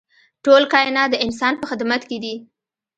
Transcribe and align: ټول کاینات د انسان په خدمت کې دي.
ټول 0.45 0.63
کاینات 0.73 1.09
د 1.11 1.15
انسان 1.25 1.53
په 1.59 1.65
خدمت 1.71 2.01
کې 2.09 2.17
دي. 2.23 2.35